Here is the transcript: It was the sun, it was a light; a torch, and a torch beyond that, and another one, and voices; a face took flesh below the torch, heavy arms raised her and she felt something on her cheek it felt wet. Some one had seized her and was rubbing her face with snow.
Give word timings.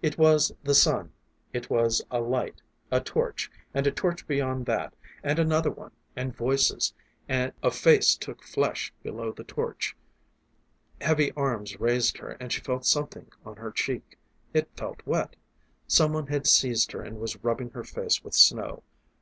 It 0.00 0.16
was 0.16 0.50
the 0.64 0.74
sun, 0.74 1.12
it 1.52 1.68
was 1.68 2.00
a 2.10 2.20
light; 2.22 2.62
a 2.90 3.00
torch, 3.02 3.50
and 3.74 3.86
a 3.86 3.90
torch 3.90 4.26
beyond 4.26 4.64
that, 4.64 4.94
and 5.22 5.38
another 5.38 5.70
one, 5.70 5.90
and 6.16 6.34
voices; 6.34 6.94
a 7.28 7.70
face 7.70 8.14
took 8.14 8.42
flesh 8.42 8.94
below 9.02 9.30
the 9.30 9.44
torch, 9.44 9.94
heavy 11.02 11.32
arms 11.32 11.78
raised 11.78 12.16
her 12.16 12.30
and 12.40 12.50
she 12.50 12.62
felt 12.62 12.86
something 12.86 13.30
on 13.44 13.56
her 13.56 13.70
cheek 13.70 14.16
it 14.54 14.70
felt 14.74 15.02
wet. 15.04 15.36
Some 15.86 16.14
one 16.14 16.28
had 16.28 16.46
seized 16.46 16.92
her 16.92 17.02
and 17.02 17.20
was 17.20 17.44
rubbing 17.44 17.68
her 17.72 17.84
face 17.84 18.24
with 18.24 18.32
snow. 18.32 18.84